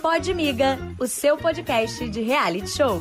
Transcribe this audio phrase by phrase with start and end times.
[0.00, 3.00] Pode Miga, o seu podcast de reality show.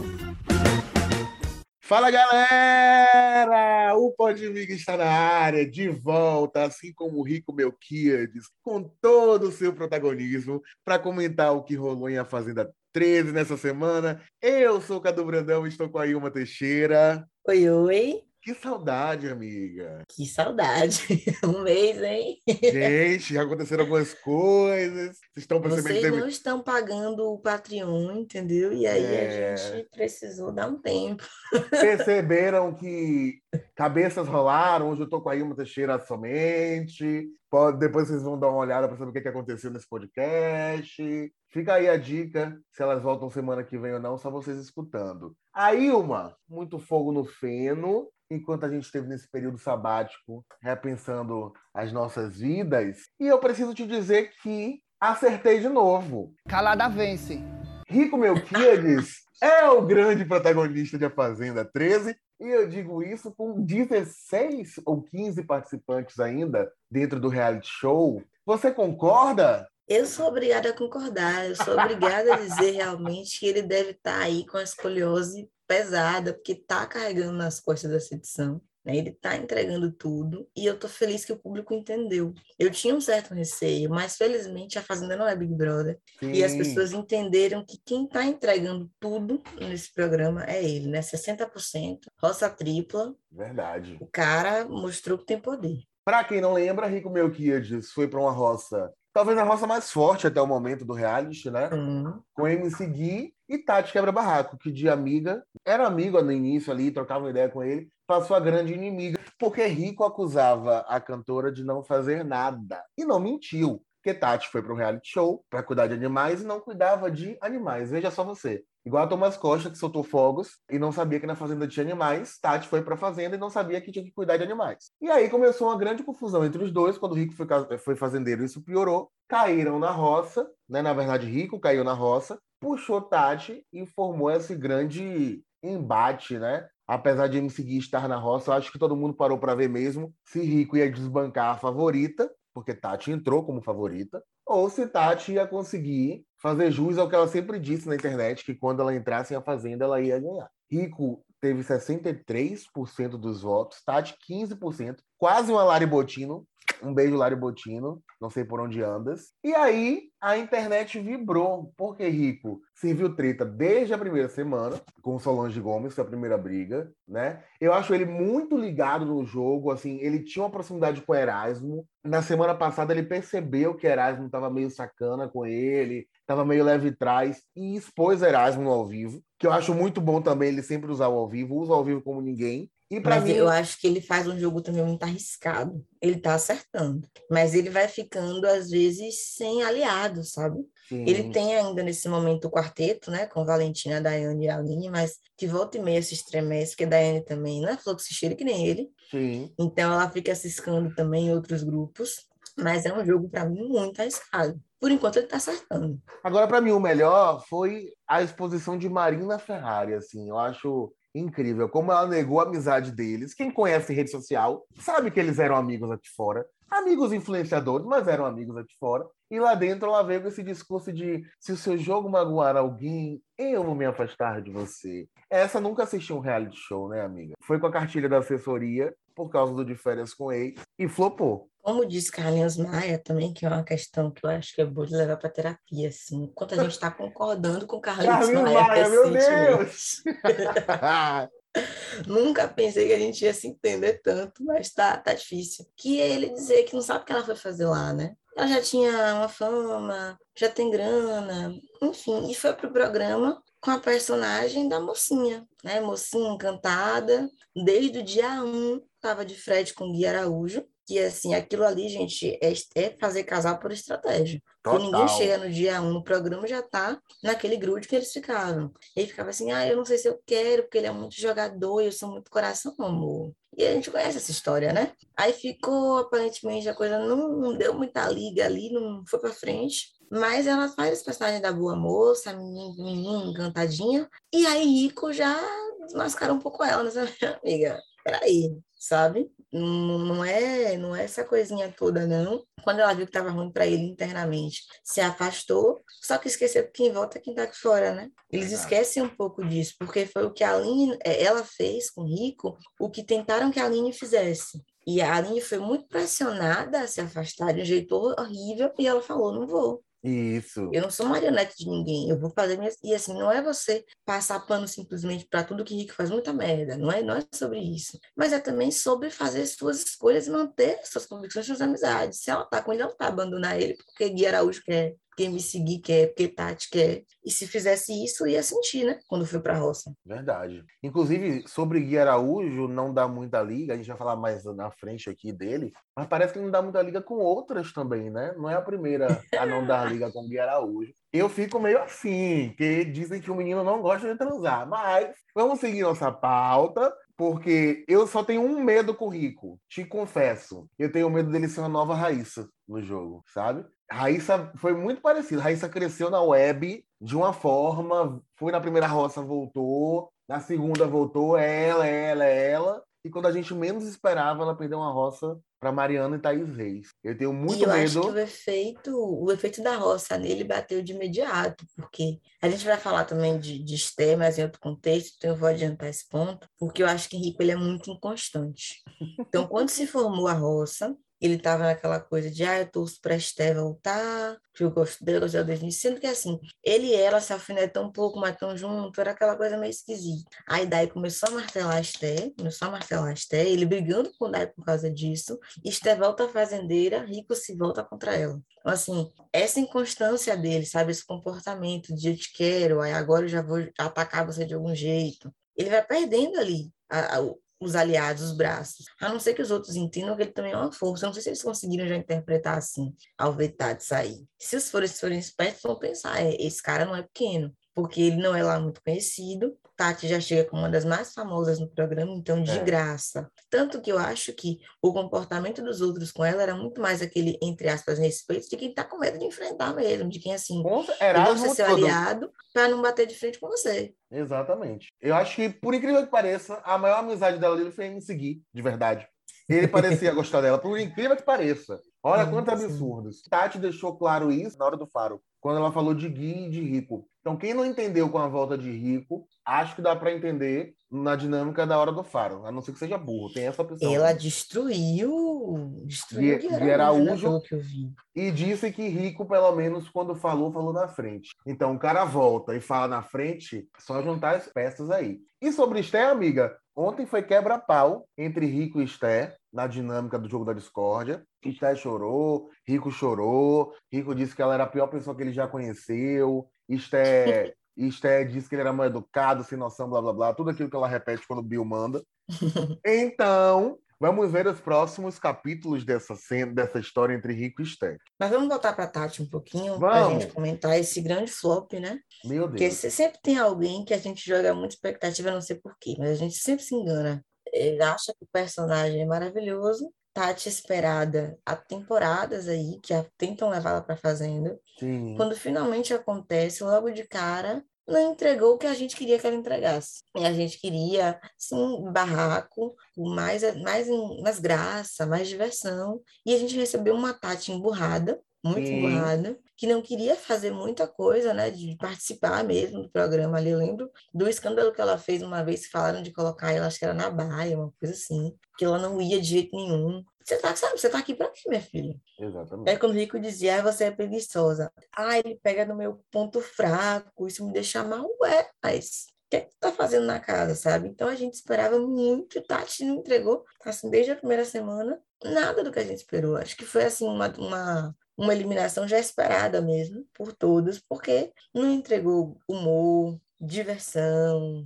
[1.81, 3.95] Fala galera!
[3.95, 9.51] O Podmiga está na área, de volta, assim como o Rico Melquiades, com todo o
[9.51, 14.21] seu protagonismo, para comentar o que rolou em A Fazenda 13 nessa semana.
[14.41, 17.25] Eu sou o Cadu Brandão e estou com a Ilma Teixeira.
[17.47, 18.26] Oi, oi.
[18.41, 20.03] Que saudade, amiga.
[20.07, 21.05] Que saudade.
[21.43, 22.37] Um mês, hein?
[22.47, 25.17] Gente, já aconteceram algumas coisas.
[25.17, 28.71] Vocês estão percebendo Vocês não estão pagando o Patreon, entendeu?
[28.71, 29.53] E aí é...
[29.53, 31.23] a gente precisou dar um tempo.
[31.69, 33.39] Perceberam que
[33.75, 34.89] cabeças rolaram.
[34.89, 37.29] Hoje eu tô com a Ilma Teixeira somente.
[37.49, 41.33] Pode, depois vocês vão dar uma olhada para saber o que, aconteceu nesse podcast.
[41.49, 45.35] Fica aí a dica, se elas voltam semana que vem ou não, só vocês escutando.
[45.53, 51.91] A Ilma, muito fogo no feno, enquanto a gente esteve nesse período sabático, repensando as
[51.91, 53.03] nossas vidas.
[53.19, 56.33] E eu preciso te dizer que acertei de novo.
[56.47, 57.39] Calada vence.
[57.87, 62.15] Rico Melquiades é o grande protagonista de A Fazenda 13.
[62.39, 68.21] E eu digo isso com 16 ou 15 participantes ainda dentro do reality show.
[68.45, 69.67] Você concorda?
[69.87, 71.47] Eu sou obrigada a concordar.
[71.47, 76.33] Eu sou obrigada a dizer realmente que ele deve estar aí com a escoliose pesada,
[76.33, 78.61] porque está carregando nas costas dessa edição.
[78.87, 78.95] Né?
[78.95, 82.33] Ele está entregando tudo e eu estou feliz que o público entendeu.
[82.57, 85.99] Eu tinha um certo receio, mas felizmente a Fazenda não é Big Brother.
[86.19, 86.31] Sim.
[86.31, 91.01] E as pessoas entenderam que quem está entregando tudo nesse programa é ele, né?
[91.01, 93.13] 60%, roça tripla.
[93.29, 93.97] Verdade.
[93.99, 95.83] O cara mostrou que tem poder.
[96.05, 100.27] Para quem não lembra, Rico Melquiades foi para uma roça talvez a roça mais forte
[100.27, 101.71] até o momento do reality, né?
[101.73, 102.21] Uhum.
[102.35, 107.23] Com MC Gui e Tati Quebra-Barraco, que de amiga, era amigo no início ali, trocava
[107.23, 111.83] uma ideia com ele, passou a grande inimiga, porque Rico acusava a cantora de não
[111.83, 112.83] fazer nada.
[112.95, 116.45] E não mentiu, porque Tati foi para o reality show para cuidar de animais e
[116.45, 117.89] não cuidava de animais.
[117.89, 118.63] Veja só você.
[118.87, 122.39] Igual a Thomas Costa, que soltou fogos e não sabia que na fazenda tinha animais.
[122.39, 124.91] Tati foi para a fazenda e não sabia que tinha que cuidar de animais.
[125.01, 126.97] E aí começou uma grande confusão entre os dois.
[126.97, 127.33] Quando o Rico
[127.79, 129.11] foi, fazendeiro, isso piorou.
[129.27, 130.81] Caíram na roça, né?
[130.81, 136.65] Na verdade, Rico caiu na roça, puxou Tati e formou esse grande embate, né?
[136.87, 140.13] Apesar de me seguir estar na roça, acho que todo mundo parou para ver mesmo
[140.23, 145.45] se Rico ia desbancar a favorita, porque Tati entrou como favorita, ou se Tati ia
[145.45, 149.37] conseguir fazer jus ao que ela sempre disse na internet, que quando ela entrasse em
[149.37, 150.49] a Fazenda, ela ia ganhar.
[150.71, 156.47] Rico teve 63% dos votos, Tati 15%, quase uma Lari Botino.
[156.81, 158.01] Um beijo, Lari Botino.
[158.19, 159.31] Não sei por onde andas.
[159.43, 165.59] E aí, a internet vibrou, porque Rico serviu treta desde a primeira semana, com Solange
[165.59, 167.43] Gomes, foi a primeira briga, né?
[167.61, 171.87] Eu acho ele muito ligado no jogo, assim, ele tinha uma proximidade com o Erasmo.
[172.03, 176.91] Na semana passada, ele percebeu que Erasmo estava meio sacana com ele, estava meio leve
[176.91, 181.07] trás, e expôs Erasmo ao vivo, que eu acho muito bom também ele sempre usar
[181.09, 182.69] o ao vivo, usa o ao vivo como ninguém.
[182.89, 183.31] E mas mim...
[183.31, 185.85] eu acho que ele faz um jogo também muito arriscado.
[186.01, 187.07] Ele tá acertando.
[187.29, 190.59] Mas ele vai ficando, às vezes, sem aliado, sabe?
[190.87, 191.03] Sim.
[191.05, 193.25] Ele tem ainda nesse momento o quarteto, né?
[193.25, 197.25] Com Valentina, Daiane e Aline, mas que volta e meia se estremece, porque a Daiane
[197.25, 198.89] também não é fluxo que nem ele.
[199.11, 199.53] Sim.
[199.59, 202.25] Então ela fica ciscando também em outros grupos.
[202.57, 204.59] Mas é um jogo, para mim, muito arriscado.
[204.79, 206.01] Por enquanto ele tá acertando.
[206.23, 210.27] Agora, para mim, o melhor foi a exposição de Marina Ferrari, assim.
[210.27, 213.33] Eu acho incrível como ela negou a amizade deles.
[213.33, 218.25] Quem conhece rede social sabe que eles eram amigos aqui fora, amigos influenciadores, mas eram
[218.25, 219.05] amigos aqui fora.
[219.29, 223.21] E lá dentro ela veio com esse discurso de se o seu jogo magoar alguém,
[223.37, 225.07] eu vou me afastar de você.
[225.29, 227.33] Essa nunca assistiu um reality show, né, amiga?
[227.41, 231.49] Foi com a cartilha da assessoria por causa do de férias com ex e flopou.
[231.67, 234.87] Como disse Carlinhos Maia também, que é uma questão que eu acho que é boa
[234.87, 236.23] de levar para terapia, assim.
[236.23, 240.01] Enquanto a gente está concordando com Carlinhos, Carlinhos Maia, Maia meu Deus!
[242.07, 245.67] Nunca pensei que a gente ia se entender tanto, mas tá, tá difícil.
[245.75, 248.15] Que é ele dizer que não sabe o que ela foi fazer lá, né?
[248.37, 253.79] Ela já tinha uma fama, já tem grana, enfim, e foi pro programa com a
[253.79, 255.81] personagem da mocinha, né?
[255.81, 261.65] Mocinha encantada, desde o dia 1, tava de Fred com Gui Araújo, que assim, aquilo
[261.65, 264.41] ali, gente, é, é fazer casal por estratégia.
[264.63, 264.79] Total.
[264.79, 268.71] Porque ninguém chega no dia um no programa já tá naquele grude que eles ficavam.
[268.95, 271.81] Ele ficava assim, ah, eu não sei se eu quero, porque ele é muito jogador
[271.81, 273.33] e eu sou muito coração, amor.
[273.57, 274.93] E a gente conhece essa história, né?
[275.17, 279.87] Aí ficou, aparentemente, a coisa não, não deu muita liga ali, não foi pra frente.
[280.09, 284.09] Mas ela faz esse personagem da boa moça, menina, menina encantadinha.
[284.33, 285.37] E aí Rico já
[285.85, 286.91] desmascara um pouco ela, né,
[287.43, 287.81] amiga?
[288.05, 289.29] Peraí, sabe?
[289.57, 292.43] Não, não é não é essa coisinha toda, não.
[292.63, 296.71] Quando ela viu que estava ruim para ele internamente, se afastou, só que esqueceu que
[296.71, 298.09] quem volta é quem está aqui fora, né?
[298.31, 302.01] Eles esquecem um pouco disso, porque foi o que a Aline, é, ela fez com
[302.01, 304.61] o Rico, o que tentaram que a Aline fizesse.
[304.85, 309.01] E a Aline foi muito pressionada a se afastar de um jeito horrível, e ela
[309.01, 309.83] falou, não vou.
[310.07, 310.69] Isso.
[310.71, 312.09] Eu não sou marionete de ninguém.
[312.09, 312.77] Eu vou fazer minhas.
[312.83, 316.77] E assim, não é você passar pano simplesmente para tudo que Rico faz muita merda.
[316.77, 317.99] Não é, não é sobre isso.
[318.15, 322.19] Mas é também sobre fazer suas escolhas e manter suas convicções, suas amizades.
[322.19, 325.29] Se ela tá com ele, ela não tá abandonar ele porque Gui Araújo quer quem
[325.29, 327.03] me seguir quer, porque Tati quer.
[327.25, 328.99] E se fizesse isso, ia sentir, né?
[329.07, 329.91] Quando foi pra roça.
[330.05, 330.63] Verdade.
[330.83, 335.09] Inclusive, sobre Gui Araújo, não dá muita liga, a gente vai falar mais na frente
[335.09, 338.35] aqui dele, mas parece que não dá muita liga com outras também, né?
[338.37, 340.93] Não é a primeira a não dar liga com Gui Araújo.
[341.11, 345.59] Eu fico meio assim, que dizem que o menino não gosta de transar, mas vamos
[345.59, 350.69] seguir nossa pauta porque eu só tenho um medo com o Rico, te confesso.
[350.77, 353.65] Eu tenho medo dele ser uma nova Raíssa no jogo, sabe?
[353.91, 355.41] Raíssa foi muito parecida.
[355.41, 361.37] Raíssa cresceu na web de uma forma, foi na primeira roça, voltou, na segunda voltou,
[361.37, 362.83] ela, ela, ela.
[363.07, 366.89] E quando a gente menos esperava, ela perdeu uma roça para Mariana e Thaís Reis.
[367.01, 367.99] Eu tenho muito e eu medo.
[367.99, 372.65] acho que o efeito, o efeito da roça nele bateu de imediato, porque a gente
[372.65, 376.07] vai falar também de, de Esther, mas em outro contexto, então eu vou adiantar esse
[376.09, 378.83] ponto, porque eu acho que Henrique ele é muito inconstante.
[379.17, 383.15] Então, quando se formou a roça, ele estava naquela coisa de, ah, eu torço para
[383.15, 387.19] Esté voltar, que eu gosto dele, eu gosto desde sendo que assim, ele e ela
[387.19, 390.29] se alfinetam um pouco, mas tão junto, era aquela coisa meio esquisita.
[390.47, 394.63] Aí Dai começou a martelar Esté, começou a martelar Esté, ele brigando com Dai por
[394.65, 398.39] causa disso, Esté volta à fazendeira, Rico se volta contra ela.
[398.59, 403.29] Então, assim, essa inconstância dele, sabe, esse comportamento de eu te quero, aí agora eu
[403.29, 407.21] já vou atacar você de algum jeito, ele vai perdendo ali a, a,
[407.59, 408.85] os aliados, os braços.
[409.01, 411.05] A não ser que os outros entendam que ele também é uma força.
[411.05, 414.25] Eu não sei se eles conseguiram já interpretar assim, ao ver Tati sair.
[414.39, 418.17] Se os forem, forem espertos, vão pensar, é, esse cara não é pequeno, porque ele
[418.17, 422.11] não é lá muito conhecido, Tati já chega como uma das mais famosas no programa,
[422.11, 422.63] então de é.
[422.63, 423.29] graça.
[423.47, 427.37] Tanto que eu acho que o comportamento dos outros com ela era muito mais aquele,
[427.43, 430.63] entre aspas, respeito de quem tá com medo de enfrentar mesmo, de quem assim,
[430.99, 433.93] era você ser aliado para não bater de frente com você.
[434.11, 434.87] Exatamente.
[434.99, 438.41] Eu acho que, por incrível que pareça, a maior amizade dela dele foi me seguir,
[438.51, 439.07] de verdade.
[439.47, 441.79] Ele parecia gostar dela, por incrível que pareça.
[442.03, 443.21] Olha quantos absurdos.
[443.29, 446.61] Tati deixou claro isso na hora do faro, quando ela falou de Gui e de
[446.61, 447.07] Rico.
[447.27, 451.13] Então, quem não entendeu com a volta de Rico, acho que dá para entender na
[451.13, 453.33] dinâmica da hora do faro, a não ser que seja burro.
[453.33, 453.93] Tem essa opção.
[453.93, 457.91] Ela destruiu, destruiu de, de Araújo, né, vi.
[458.15, 461.31] e disse que Rico, pelo menos, quando falou, falou na frente.
[461.45, 465.19] Então, o cara volta e fala na frente, só juntar as peças aí.
[465.41, 470.45] E sobre Esther, amiga, ontem foi quebra-pau entre Rico e Esther na dinâmica do jogo
[470.45, 471.21] da discórdia.
[471.43, 475.45] Esther chorou, Rico chorou, Rico disse que ela era a pior pessoa que ele já
[475.45, 476.47] conheceu.
[476.69, 480.69] Esther Esté disse que ele era mal educado, sem noção, blá blá blá, tudo aquilo
[480.69, 482.03] que ela repete quando o Bill manda.
[482.83, 487.97] então, vamos ver os próximos capítulos dessa cena, dessa história entre Rico e Esté.
[488.19, 491.99] Mas vamos voltar para Tati um pouquinho, para a gente comentar esse grande flop, né?
[492.25, 492.51] Meu Deus.
[492.51, 496.15] Porque sempre tem alguém que a gente joga muita expectativa, não sei porquê, mas a
[496.15, 497.23] gente sempre se engana.
[497.53, 503.49] Ele acha que o personagem é maravilhoso, Tati esperada há temporadas aí, que a, tentam
[503.49, 504.59] levá-la para fazenda.
[504.79, 505.13] Sim.
[505.15, 509.35] Quando finalmente acontece, logo de cara, não entregou o que a gente queria que ela
[509.35, 510.01] entregasse.
[510.15, 513.87] E a gente queria, sim, barraco, mais, mais,
[514.23, 516.01] mais graça, mais diversão.
[516.25, 518.75] E a gente recebeu uma Tati emburrada, muito sim.
[518.75, 523.49] emburrada, que não queria fazer muita coisa, né, de participar mesmo do programa ali.
[523.49, 526.85] Eu lembro do escândalo que ela fez uma vez, falaram de colocar ela, acho que
[526.85, 530.03] era na baia, uma coisa assim, que ela não ia de jeito nenhum.
[530.23, 531.95] Você tá, sabe, você tá aqui pra quê, minha filha?
[532.19, 532.69] Exatamente.
[532.69, 534.71] É quando o Rico dizia, ah, você é preguiçosa.
[534.95, 538.05] Ah, ele pega no meu ponto fraco, isso me deixa mal.
[538.21, 540.87] Ué, mas o que é que tu tá fazendo na casa, sabe?
[540.89, 545.71] Então a gente esperava muito, Tati não entregou, assim, desde a primeira semana, nada do
[545.71, 546.37] que a gente esperou.
[546.37, 551.71] Acho que foi, assim, uma, uma uma eliminação já esperada mesmo por todos, porque não
[551.71, 554.65] entregou humor, diversão,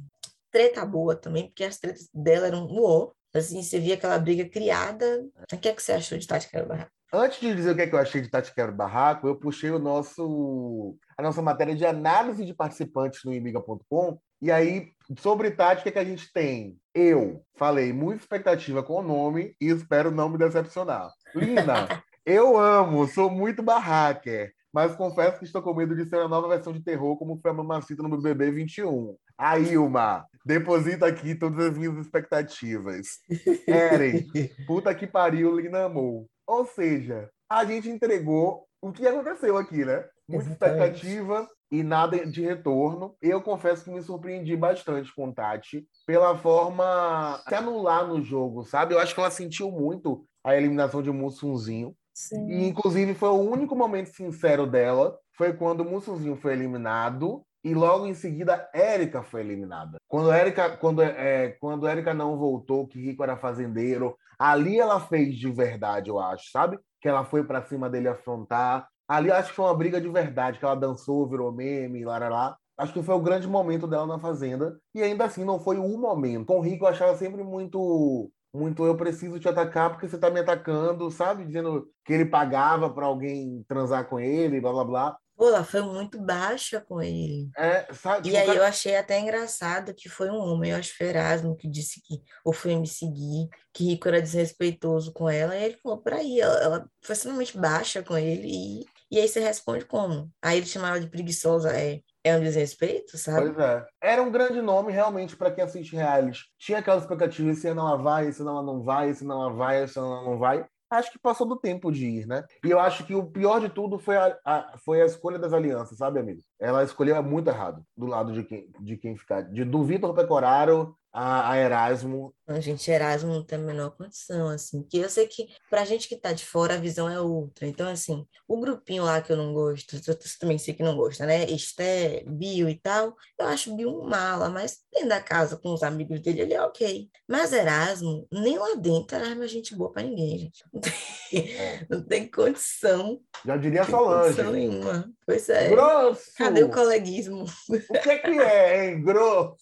[0.50, 3.12] treta boa também, porque as tretas dela eram uó.
[3.34, 5.26] Assim, você via aquela briga criada.
[5.52, 6.92] O que é que você achou de Tati Quero Barraco?
[7.14, 9.70] Antes de dizer o que, é que eu achei de Tati Quero Barraco, eu puxei
[9.70, 14.18] o nosso, a nossa matéria de análise de participantes no imiga.com.
[14.42, 16.78] E aí, sobre Tati, o que, é que a gente tem?
[16.94, 21.10] Eu falei muita expectativa com o nome e espero não me decepcionar.
[21.36, 21.88] Lina,
[22.26, 24.54] Eu amo, sou muito barracker.
[24.74, 27.52] mas confesso que estou com medo de ser uma nova versão de terror, como foi
[27.52, 29.16] a Mamacita no BBB 21.
[29.38, 33.20] A Ilma, deposita aqui todas as minhas expectativas.
[33.68, 34.28] Eren,
[34.68, 36.28] puta que pariu, Lina amou.
[36.48, 40.06] Ou seja, a gente entregou o que aconteceu aqui, né?
[40.30, 40.96] Muita Exatamente.
[40.96, 43.16] expectativa e nada de retorno.
[43.22, 48.94] Eu confesso que me surpreendi bastante com Tati pela forma se anular no jogo, sabe?
[48.94, 51.96] Eu acho que ela sentiu muito a eliminação de Mussunzinho.
[52.22, 52.48] Sim.
[52.52, 55.18] E, inclusive, foi o único momento sincero dela.
[55.36, 59.98] Foi quando o Mussunzinho foi eliminado e logo em seguida Érica foi eliminada.
[60.08, 65.36] Quando Érica, quando, é, quando Érica não voltou, que Rico era fazendeiro, ali ela fez
[65.36, 66.78] de verdade, eu acho, sabe?
[67.02, 68.88] Que ela foi para cima dele afrontar.
[69.08, 72.30] Ali acho que foi uma briga de verdade, que ela dançou, virou meme, lá, lá,
[72.30, 72.58] lá.
[72.78, 74.80] Acho que foi o grande momento dela na Fazenda.
[74.94, 76.46] E ainda assim, não foi o momento.
[76.46, 80.30] Com o Rico, eu achava sempre muito muito eu preciso te atacar porque você tá
[80.30, 81.46] me atacando, sabe?
[81.46, 85.18] Dizendo que ele pagava para alguém transar com ele, blá blá blá.
[85.42, 87.50] Pô, ela foi muito baixa com ele.
[87.58, 91.04] É, sabe, e aí eu achei até engraçado que foi um homem, eu acho que
[91.04, 95.64] Erasmo, que disse que, ou foi me seguir, que Rico era desrespeitoso com ela, e
[95.64, 99.40] ele falou, por aí, ela, ela foi extremamente baixa com ele, e, e aí você
[99.40, 100.32] responde como?
[100.44, 103.52] Aí ele chamava de preguiçosa, é, é um desrespeito, sabe?
[103.52, 103.86] Pois é.
[104.02, 106.46] Era um grande nome realmente para quem assiste reality.
[106.58, 109.54] Tinha aquela expectativa, se não ela vai, se não ela não vai, se não ela
[109.54, 110.66] vai, se não ela não vai.
[110.90, 112.44] Acho que passou do tempo de ir, né?
[112.66, 115.54] E eu acho que o pior de tudo foi a, a foi a escolha das
[115.54, 116.42] alianças, sabe, amigo?
[116.60, 119.42] Ela escolheu muito errado do lado de quem, de quem ficar.
[119.42, 122.34] De, do Vitor Pecoraro a, a Erasmo.
[122.56, 124.84] A gente, Erasmo não tem a menor condição, assim.
[124.84, 127.68] Que eu sei que pra gente que tá de fora, a visão é outra.
[127.68, 131.26] Então, assim, o grupinho lá que eu não gosto, eu também sei que não gosta,
[131.26, 131.46] né?
[131.46, 135.84] Esté, Bio e tal, eu acho Bio um mala, mas dentro da casa com os
[135.84, 137.10] amigos dele, ele é ok.
[137.28, 140.64] Mas Erasmo, nem lá dentro Erasmo é gente boa pra ninguém, gente.
[140.74, 140.94] Não tem,
[141.34, 141.86] é.
[141.90, 143.20] não tem condição.
[143.46, 144.36] Já diria Solange.
[144.36, 145.12] Condição nenhuma.
[145.26, 145.70] Pois é.
[145.70, 146.32] Grosso!
[146.38, 147.46] Cadê o coleguismo?
[147.70, 149.04] O que, que é, hein?
[149.04, 149.58] Grosso!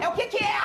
[0.00, 0.58] É o que que é?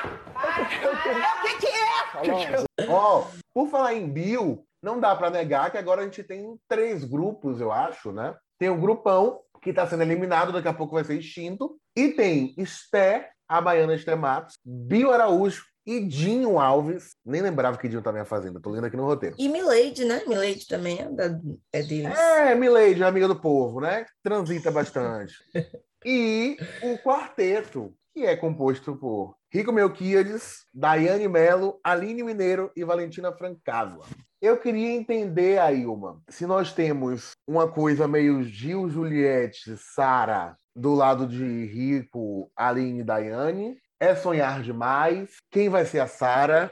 [0.43, 2.89] É o que que é?
[2.89, 6.57] Ó, oh, por falar em bio, não dá para negar que agora a gente tem
[6.67, 8.35] três grupos, eu acho, né?
[8.59, 11.77] Tem o grupão, que está sendo eliminado, daqui a pouco vai ser extinto.
[11.95, 17.15] E tem Esté, a Baiana Extrematos, Bio Araújo e Dinho Alves.
[17.25, 19.35] Nem lembrava que Dinho também ia fazendo, tô lendo aqui no roteiro.
[19.39, 20.21] E Milady, né?
[20.27, 21.39] Milady também é, da,
[21.71, 22.17] é deles.
[22.17, 24.05] É, Milady, amiga do povo, né?
[24.21, 25.33] Transita bastante.
[26.05, 33.31] e o quarteto, que é composto por Rico Melquiades, Daiane Melo, Aline Mineiro e Valentina
[33.31, 34.01] Francava.
[34.39, 41.25] Eu queria entender, Ailma, se nós temos uma coisa meio Gil, Juliette, Sara, do lado
[41.25, 45.37] de Rico, Aline e Daiane, é sonhar demais.
[45.49, 46.71] Quem vai ser a Sara?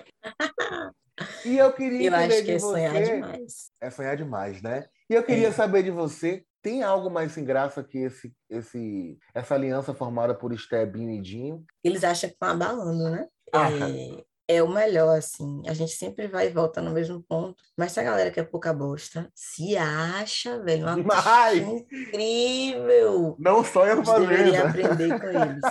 [1.45, 2.71] E eu queria eu entender acho que de é você.
[2.71, 3.71] sonhar demais.
[3.81, 4.86] É sonhar demais, né?
[5.10, 5.51] E eu queria é.
[5.51, 10.58] saber de você tem algo mais sem graça que esse, esse, essa aliança formada por
[10.58, 11.65] Stebinho e Dinho?
[11.84, 13.27] Eles acham que estão abalando, né?
[13.53, 13.70] Ah.
[13.72, 14.24] É,
[14.55, 15.62] é o melhor, assim.
[15.67, 17.55] A gente sempre vai e volta no mesmo ponto.
[17.77, 21.58] Mas se a galera que é pouca bosta se acha, velho, uma Demais!
[21.58, 23.36] incrível.
[23.39, 24.34] Não sonha no fazenda.
[24.34, 25.62] A gente deveria aprender com eles.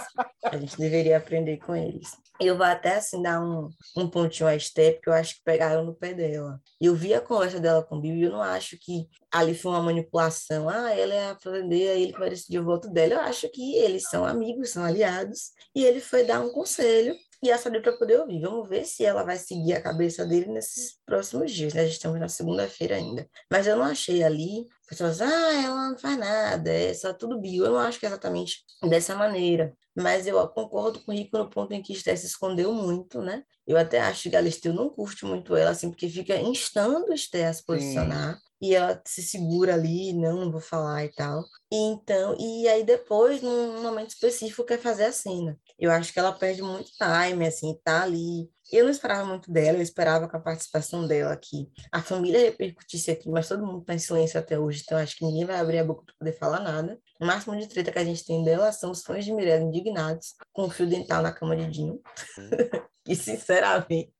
[0.44, 2.10] A gente deveria aprender com eles.
[2.40, 5.84] Eu vou até, assim, dar um, um pontinho a Step, porque eu acho que pegaram
[5.84, 6.58] no pé dela.
[6.80, 9.72] Eu vi a conversa dela com o Bill e eu não acho que ali foi
[9.72, 10.66] uma manipulação.
[10.68, 13.14] Ah, ela é a fazendeira, ele vai decidir o voto dela.
[13.14, 15.50] Eu acho que eles são amigos, são aliados.
[15.74, 18.40] E ele foi dar um conselho e a saber para poder ouvir.
[18.40, 21.86] Vamos ver se ela vai seguir a cabeça dele nesses próximos dias, né?
[21.86, 23.28] Estamos na segunda-feira ainda.
[23.50, 27.64] Mas eu não achei ali pessoas, ah, ela não faz nada, é só tudo bio.
[27.64, 29.72] Eu não acho que é exatamente dessa maneira.
[29.96, 33.42] Mas eu concordo com o Rico no ponto em que Esther se escondeu muito, né?
[33.66, 37.52] Eu até acho que Galisteu não curte muito ela, assim, porque fica instando Esther a
[37.52, 38.34] se posicionar.
[38.34, 41.42] Sim e ela se segura ali, não, não vou falar e tal.
[41.72, 45.58] E então, e aí depois, num momento específico, quer fazer a cena.
[45.78, 48.50] Eu acho que ela perde muito time, assim, tá ali.
[48.72, 51.68] Eu não esperava muito dela, eu esperava com a participação dela aqui.
[51.90, 55.24] A família repercutisse aqui, mas todo mundo tá em silêncio até hoje, então acho que
[55.24, 56.98] ninguém vai abrir a boca para poder falar nada.
[57.20, 60.34] O máximo de treta que a gente tem dela são os fãs de Mirella indignados
[60.52, 62.00] com o fio dental na cama de Dinho.
[63.06, 64.10] e, sinceramente,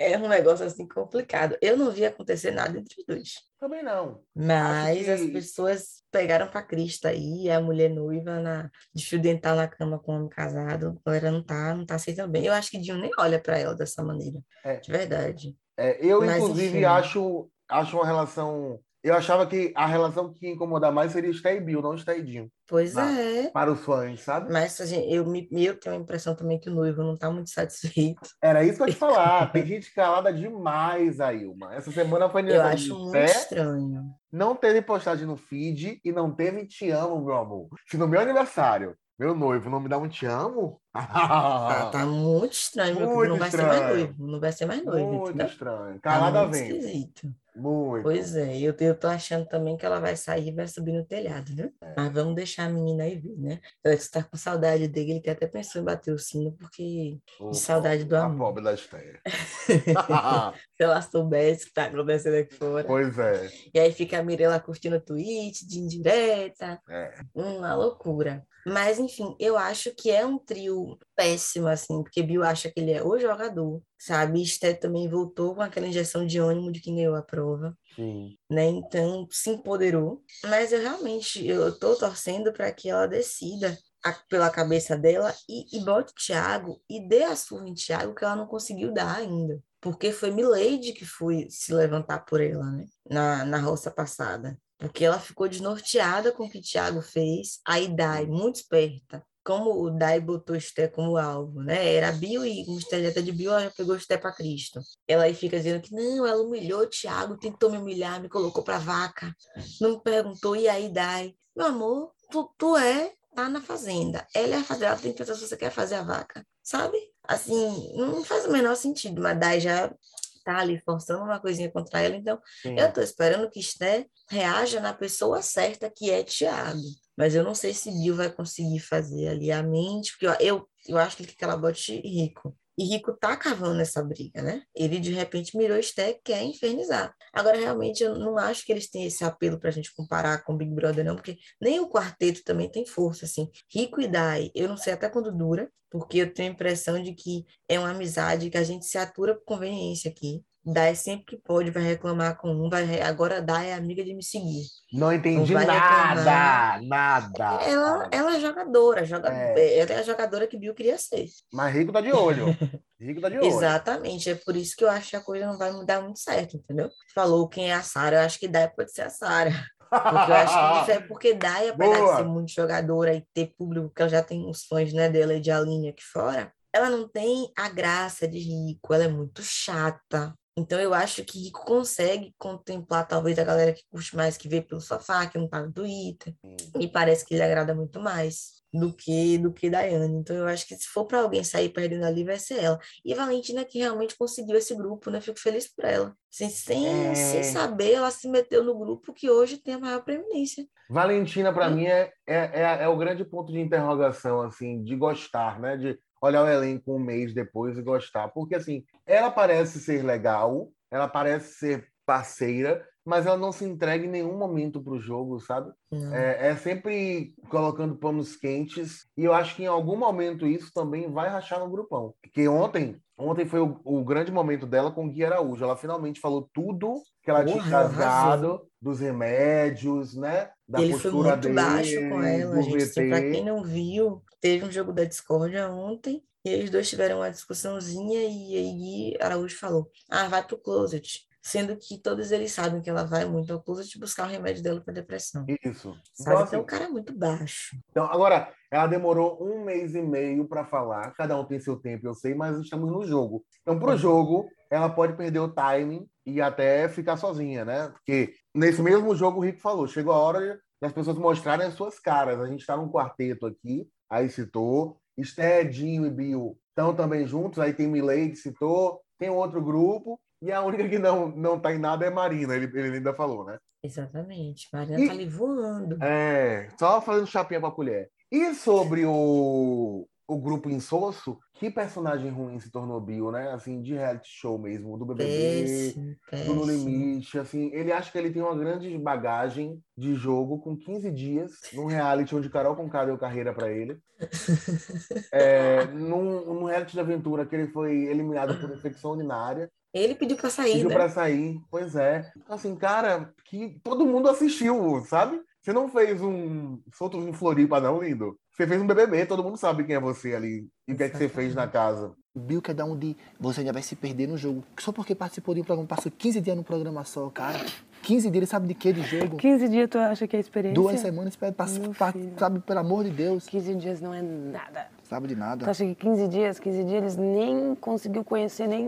[0.14, 1.56] é um negócio assim complicado.
[1.60, 3.34] Eu não vi acontecer nada entre os dois.
[3.58, 4.22] Também não.
[4.34, 5.10] Mas que...
[5.10, 9.98] as pessoas pegaram pra Cristo aí, a mulher noiva na, de fio dental na cama
[9.98, 10.98] com o homem casado.
[11.04, 12.46] A galera não tá, não tá aceitando bem.
[12.46, 14.40] Eu acho que Dinho nem olha para ela dessa maneira.
[14.64, 14.76] É.
[14.76, 15.54] De verdade.
[15.76, 16.84] É, eu, Mas, inclusive, enfim.
[16.84, 21.56] acho, acho uma relação Eu achava que a relação que ia incomodar mais seria Sté
[21.56, 22.50] e Bill, não Sté e Dinho.
[22.68, 23.50] Pois Mas- é.
[23.50, 24.52] Para os fãs, sabe?
[24.52, 27.48] Mas gente, eu, me- eu tenho a impressão também que o noivo não tá muito
[27.50, 28.20] satisfeito.
[28.42, 29.50] Era isso que eu ia te falar.
[29.52, 31.74] Tem gente calada demais, Ailma.
[31.74, 33.24] Essa semana foi Eu aniversário acho de muito Sté.
[33.24, 34.04] estranho.
[34.30, 37.68] Não teve postagem no feed e não teve te amo, meu amor.
[37.88, 42.52] Se no meu aniversário, meu noivo não me dá um te amo, Tá, tá muito
[42.52, 43.30] estranho, meu Muito.
[43.30, 43.96] Não vai ser mais estranho.
[43.96, 44.26] noivo.
[44.26, 45.46] Não vai ser mais noivo, muito entendeu?
[45.46, 45.94] estranho.
[46.00, 46.68] Tá Calada muito vem.
[46.78, 47.34] esquisito.
[47.60, 48.04] Muito.
[48.04, 51.04] Pois é, eu, eu tô achando também que ela vai sair e vai subir no
[51.04, 51.70] telhado, viu?
[51.82, 51.94] É.
[51.96, 53.60] Mas vamos deixar a menina aí ver, né?
[53.84, 57.58] Ela está com saudade dele, ele até pensou em bater o sino, porque Ô, de
[57.58, 58.48] saudade do a amor.
[58.48, 59.20] pobre da Esté.
[60.76, 62.84] se ela soubesse o que tá acontecendo aqui fora.
[62.84, 63.50] pois é.
[63.74, 66.80] E aí fica a Mirella curtindo o tweet de indireta.
[66.88, 67.20] É.
[67.34, 68.42] Uma loucura.
[68.66, 72.92] Mas, enfim, eu acho que é um trio péssimo, assim, porque Bill acha que ele
[72.92, 74.42] é o jogador, sabe?
[74.42, 78.36] Esté também voltou com aquela injeção de ânimo de quem ganhou a prova, Sim.
[78.50, 78.66] né?
[78.66, 80.22] Então, se empoderou.
[80.44, 85.78] Mas eu realmente, eu tô torcendo para que ela decida a- pela cabeça dela e,
[85.78, 89.62] e bote Thiago e dê a surra em Thiago que ela não conseguiu dar ainda.
[89.80, 92.86] Porque foi Milady que foi se levantar por ela, né?
[93.08, 94.58] Na, na roça passada.
[94.80, 97.60] Porque ela ficou desnorteada com o que Thiago fez.
[97.66, 99.22] Aí Dai, muito esperta.
[99.44, 101.94] Como o Dai botou Esté como alvo, né?
[101.94, 104.80] Era Bill e como estelheta de Bill, ela já pegou Esté para Cristo.
[105.06, 108.62] Ela aí fica dizendo que não, ela humilhou o Thiago, tentou me humilhar, me colocou
[108.62, 109.34] pra vaca.
[109.80, 111.34] Não me perguntou, e aí Dai?
[111.54, 114.26] Meu amor, tu, tu é, tá na fazenda.
[114.34, 116.96] Ela é a fazenda, ela tem que pensar se você quer fazer a vaca, sabe?
[117.24, 119.94] Assim, não faz o menor sentido, mas Dai já
[120.42, 122.78] tá ali forçando uma coisinha contra ela, então sim.
[122.78, 126.80] eu tô esperando que Esté reaja na pessoa certa, que é Tiago.
[127.16, 130.68] Mas eu não sei se Bill vai conseguir fazer ali a mente, porque eu, eu,
[130.88, 132.56] eu acho que ele quer que ela bote Rico.
[132.80, 134.62] E Rico tá cavando essa briga, né?
[134.74, 137.14] Ele de repente mirou e quer infernizar.
[137.30, 140.72] Agora, realmente, eu não acho que eles têm esse apelo pra gente comparar com Big
[140.74, 143.50] Brother, não, porque nem o quarteto também tem força, assim.
[143.70, 147.12] Rico e Dai, eu não sei até quando dura, porque eu tenho a impressão de
[147.12, 150.42] que é uma amizade que a gente se atura por conveniência aqui.
[150.64, 154.22] Dai sempre que pode vai reclamar com um, vai agora Dai é amiga de me
[154.22, 154.66] seguir.
[154.92, 156.82] Não entendi Não nada, reclamar.
[156.82, 157.64] nada.
[157.64, 159.78] Ela, ela é jogadora, joga, É.
[159.78, 161.26] ela é a jogadora que Bill queria ser.
[161.52, 162.46] Mas Rico tá de olho.
[163.00, 163.46] Rico tá de olho.
[163.46, 166.56] Exatamente, é por isso que eu acho que a coisa não vai mudar muito certo,
[166.58, 166.90] entendeu?
[167.14, 169.52] Falou quem é a Sara, eu acho que Dai pode ser a Sara.
[169.88, 172.10] Porque eu acho que é porque Dai, apesar Boa.
[172.12, 175.34] de ser muito jogadora e ter público, que ela já tem uns fãs né, dela
[175.34, 179.42] e de Aline aqui fora, ela não tem a graça de Rico, ela é muito
[179.42, 180.32] chata.
[180.56, 184.60] Então eu acho que Rico consegue contemplar talvez a galera que curte mais, que vê
[184.60, 186.34] pelo sofá, que não tá no Twitter.
[186.76, 190.14] Me parece que ele agrada muito mais do que do que Daiane.
[190.16, 192.78] Então eu acho que se for para alguém sair perdendo ali, vai ser ela.
[193.04, 195.20] E Valentina que realmente conseguiu esse grupo, né?
[195.20, 196.14] Fico feliz por ela.
[196.30, 197.14] Sem, sem, É.
[197.14, 200.66] sem saber, ela se meteu no grupo que hoje tem a maior preeminência.
[200.88, 201.74] Valentina, para Hum.
[201.76, 205.76] mim, é, é, é, é o grande ponto de interrogação, assim, de gostar, né?
[205.76, 208.28] De olhar o elenco um mês depois e gostar.
[208.28, 214.06] Porque, assim, ela parece ser legal, ela parece ser parceira, mas ela não se entrega
[214.06, 215.72] em nenhum momento pro jogo, sabe?
[216.12, 219.04] É, é sempre colocando panos quentes.
[219.18, 222.14] E eu acho que em algum momento isso também vai rachar no grupão.
[222.22, 225.64] Porque ontem, ontem foi o, o grande momento dela com o Gui Araújo.
[225.64, 230.48] Ela finalmente falou tudo que ela tinha Porra, ela rasgado dos remédios, né?
[230.68, 232.76] Da ele foi muito dele, baixo com ela, gente.
[232.76, 233.30] Assim, pra VT.
[233.32, 238.20] quem não viu, teve um jogo da discórdia ontem, e eles dois tiveram uma discussãozinha,
[238.20, 241.28] e aí Gui Araújo falou: Ah, vai pro closet.
[241.42, 244.80] Sendo que todos eles sabem que ela vai muito ao closet buscar o remédio dela
[244.80, 245.46] para depressão.
[245.64, 245.96] Isso.
[246.14, 246.30] Sabe?
[246.30, 247.76] Então, Então, o assim, cara é muito baixo.
[247.90, 251.12] então, agora, ela demorou um mês e meio para falar.
[251.14, 253.44] Cada um tem seu tempo, eu sei, mas estamos no jogo.
[253.62, 257.88] Então, pro jogo, ela pode perder o timing e até ficar sozinha, né?
[257.88, 261.98] Porque nesse mesmo jogo o Rico falou: chegou a hora das pessoas mostrarem as suas
[261.98, 262.38] caras.
[262.40, 264.98] A gente está num quarteto aqui, aí citou.
[265.16, 270.50] Esté, Dinho e Bill estão também juntos, aí tem Milady, citou, tem outro grupo, e
[270.52, 273.58] a única que não, não tá em nada é Marina, ele, ele ainda falou, né?
[273.82, 274.68] Exatamente.
[274.72, 276.02] Marina E- tá ali voando.
[276.02, 278.10] É, só fazendo chapinha com a colher.
[278.30, 283.50] E sobre o, o grupo Insosso, que personagem ruim se tornou Bill, né?
[283.50, 286.64] Assim, de reality show mesmo, do BBB, Péssimo, do No.
[286.64, 291.52] Limite, assim, ele acha que ele tem uma grande bagagem de jogo com 15 dias
[291.72, 293.98] num reality onde Carol Conká deu carreira pra ele.
[295.32, 300.36] É, num, num reality de aventura que ele foi eliminado por infecção urinária, Ele pediu
[300.36, 300.94] pra sair, pediu né?
[300.94, 302.30] pra sair, pois é.
[302.36, 305.40] Então, assim, cara, que todo mundo assistiu, sabe?
[305.60, 308.38] Você não fez um solto em Floripa, não, lindo.
[308.52, 311.08] Você fez um BBB, todo mundo sabe quem é você ali e o que é
[311.08, 312.14] que você fez na casa.
[312.34, 314.62] O Bill quer dar um de você ainda vai se perder no jogo.
[314.78, 317.58] Só porque participou de um programa, passou 15 dias no programa só, cara.
[318.02, 319.36] 15 dias, ele sabe de quê de jogo?
[319.36, 320.74] 15 dias tu acha que é experiência?
[320.74, 323.46] Duas semanas, pra, pra, pra, sabe, pelo amor de Deus.
[323.46, 324.86] 15 dias não é nada.
[325.04, 325.64] Sabe de nada.
[325.64, 328.86] Tu acha que 15 dias, 15 dias eles nem conseguiu conhecer nem.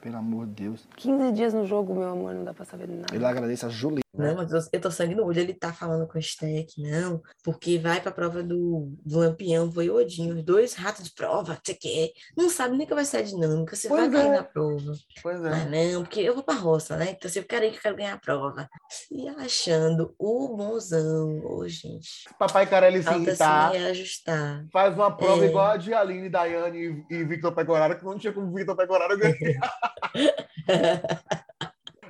[0.00, 0.88] Pelo amor de Deus.
[0.96, 3.14] 15 dias no jogo, meu amor, não dá pra saber nada.
[3.14, 4.05] Ele agradece a Julie.
[4.16, 5.40] Não, mas eu, eu tô sangue no olho.
[5.40, 9.90] Ele tá falando com o Steck, não, porque vai pra prova do, do Lampião, foi
[9.90, 12.10] Odinho, os dois ratos de prova, você quer.
[12.36, 14.36] Não sabe nem que vai ser a dinâmica, você Pois vai cair é.
[14.36, 14.92] na prova.
[15.22, 15.50] Pois é.
[15.50, 17.10] Mas não, porque eu vou pra roça, né?
[17.10, 18.68] Então, se eu quero ir, que eu quero ganhar a prova.
[19.10, 22.24] E achando o bonzão, ô, gente.
[22.38, 23.72] Papai Carelli se irritar.
[23.72, 24.66] se reajustar.
[24.72, 25.48] Faz uma prova É.
[25.48, 29.16] igual a de Aline, Daiane e, e Victor Pecoraro, que não tinha como Victor Pecoraro
[29.18, 29.36] ganhar.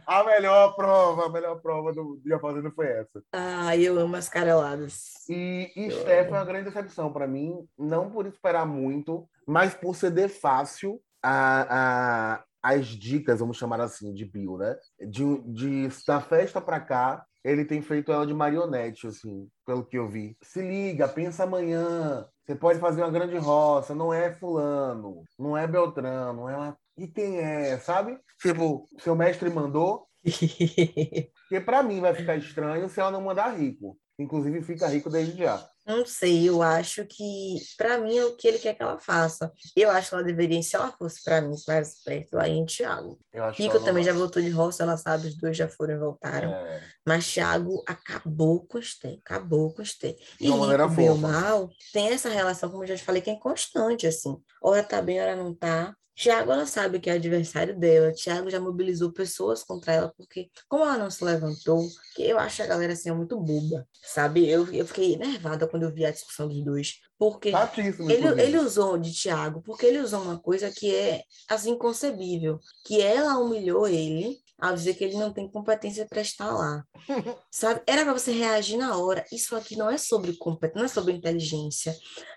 [0.07, 3.23] a melhor prova, a melhor prova do Dia Fazenda foi essa.
[3.33, 5.29] Ai, eu amo as careladas.
[5.29, 9.97] E, e Steph é uma grande decepção para mim, não por esperar muito, mas por
[9.97, 14.77] ceder fácil a, a, as dicas, vamos chamar assim, de Bill, né?
[15.01, 19.99] De, de da festa para cá, ele tem feito ela de marionete, assim, pelo que
[19.99, 20.37] eu vi.
[20.43, 22.27] Se liga, pensa amanhã.
[22.45, 26.79] Você pode fazer uma grande roça, não é fulano, não é Beltrano, não é uma...
[26.97, 28.19] E quem é, sabe?
[28.41, 33.99] Tipo, seu mestre mandou, porque para mim vai ficar estranho se ela não mandar rico.
[34.19, 35.69] Inclusive fica rico desde já.
[35.87, 39.53] Não sei, eu acho que, pra mim, é o que ele quer que ela faça.
[39.77, 43.21] Eu acho que ela deveria, se ela fosse pra mim, mais perto, aí em Thiago.
[43.53, 46.51] Rico não também já voltou de roça, ela sabe, os dois já foram e voltaram.
[46.51, 46.83] É.
[47.07, 50.17] Mas Thiago acabou com o Stê, acabou com o Stê.
[50.41, 53.39] E maneira Rico, bem mal, tem essa relação, como eu já te falei, que é
[53.39, 54.35] constante, assim.
[54.63, 55.95] Hora tá bem, hora não tá.
[56.17, 58.13] Thiago, ela sabe que é adversário dela.
[58.13, 62.63] Thiago já mobilizou pessoas contra ela, porque como ela não se levantou, que eu acho
[62.63, 64.49] a galera assim é muito boba, sabe?
[64.49, 68.43] Eu, eu fiquei enervada quando eu vi a discussão dos dois, porque ele, inclusive.
[68.43, 73.39] ele usou de Thiago, porque ele usou uma coisa que é assim inconcebível, que ela
[73.39, 76.83] humilhou ele ao dizer que ele não tem competência para estar lá.
[77.51, 77.83] Sabe?
[77.87, 79.25] Era para você reagir na hora.
[79.31, 81.95] Isso aqui não é sobre competência, não é sobre inteligência,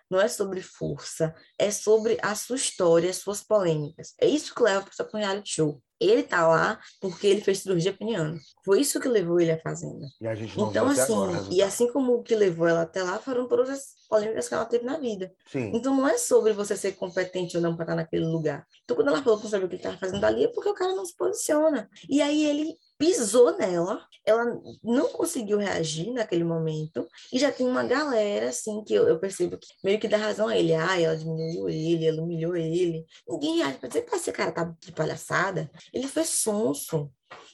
[0.09, 4.13] não é sobre força, é sobre a sua história, as suas polêmicas.
[4.19, 5.81] É isso que leva a pessoa para um reality show.
[5.99, 8.39] Ele tá lá porque ele fez cirurgia peniana.
[8.63, 10.07] Foi isso que levou ele à fazenda.
[10.21, 13.03] E a gente não Então, assim, agora e assim como o que levou ela até
[13.03, 15.31] lá foram todas as polêmicas que ela teve na vida.
[15.45, 15.71] Sim.
[15.75, 18.65] Então não é sobre você ser competente ou não para estar naquele lugar.
[18.83, 20.69] Então quando ela falou que não sabia o que ele estava fazendo ali, é porque
[20.69, 21.89] o cara não se posiciona.
[22.07, 27.83] E aí ele pisou nela, ela não conseguiu reagir naquele momento, e já tem uma
[27.83, 30.73] galera, assim, que eu, eu percebo que meio que dá razão a ele.
[30.73, 33.05] Ah, ela diminuiu ele, ela humilhou ele.
[33.27, 37.09] Ninguém acha, pra dizer que esse cara tá de palhaçada, ele foi sonso.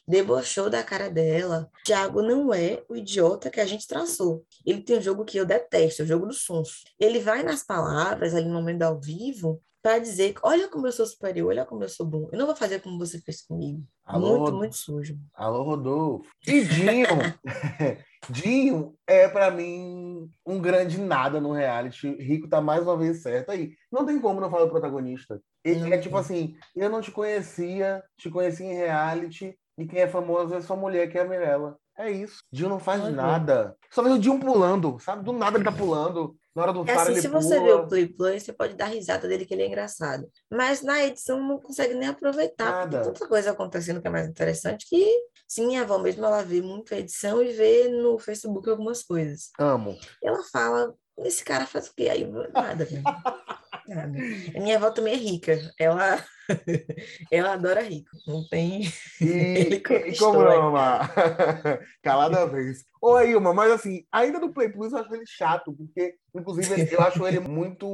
[0.08, 1.70] Debochou da cara dela.
[1.84, 4.46] Thiago não é o idiota que a gente traçou.
[4.66, 6.78] Ele tem um jogo que eu detesto, é o jogo do sonso.
[7.00, 11.06] Ele vai nas palavras, ali no momento ao vivo, para dizer: olha como eu sou
[11.06, 12.28] superior, olha como eu sou bom.
[12.32, 13.84] Eu não vou fazer como você fez comigo.
[14.04, 15.16] Alô, muito, muito sujo.
[15.32, 16.28] Alô, Rodolfo.
[16.48, 17.06] E Dinho,
[18.28, 22.16] Dinho é pra mim um grande nada no reality.
[22.16, 23.74] Rico tá mais uma vez certo aí.
[23.92, 25.40] Não tem como não falar do protagonista.
[25.64, 30.00] Ele Não é tipo assim, eu não te conhecia, te conheci em reality, e quem
[30.00, 31.78] é famoso é sua mulher, que é a Mirella.
[31.96, 32.40] É isso.
[32.52, 33.76] Dinho não faz nada.
[33.92, 35.24] Só vê o Dinho pulando, sabe?
[35.24, 36.36] Do nada ele tá pulando.
[36.56, 37.42] Na hora do É assim, se pula.
[37.42, 40.26] você vê o Play Play, você pode dar risada dele que ele é engraçado.
[40.50, 43.04] Mas na edição não consegue nem aproveitar, porque Nada.
[43.04, 45.06] tem tanta coisa acontecendo que é mais interessante que,
[45.48, 49.50] sim, minha avó mesmo, ela vê muito a edição e vê no Facebook algumas coisas.
[49.60, 49.98] Amo.
[50.24, 52.08] E ela fala, esse cara faz o quê?
[52.10, 53.04] Aí, nada, velho.
[53.92, 55.60] A minha avó também é rica.
[55.80, 56.24] Ela,
[57.32, 58.10] ela adora rico.
[58.28, 58.82] Não tem...
[59.22, 60.56] E, Ele e como é.
[60.58, 61.14] amar?
[62.02, 62.84] Calada vez.
[63.02, 67.02] Oi, Ilma, mas assim, ainda do Play Plus eu acho ele chato, porque, inclusive, eu
[67.02, 67.86] acho ele muito